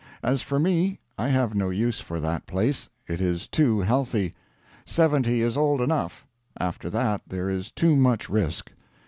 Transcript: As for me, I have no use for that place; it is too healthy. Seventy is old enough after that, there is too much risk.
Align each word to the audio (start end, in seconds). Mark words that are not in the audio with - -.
As 0.23 0.41
for 0.41 0.57
me, 0.57 0.99
I 1.15 1.27
have 1.27 1.53
no 1.53 1.69
use 1.69 1.99
for 1.99 2.19
that 2.21 2.47
place; 2.47 2.89
it 3.05 3.21
is 3.21 3.47
too 3.47 3.81
healthy. 3.81 4.33
Seventy 4.83 5.41
is 5.43 5.55
old 5.55 5.79
enough 5.79 6.25
after 6.57 6.89
that, 6.89 7.21
there 7.27 7.51
is 7.51 7.69
too 7.69 7.95
much 7.95 8.27
risk. 8.27 8.71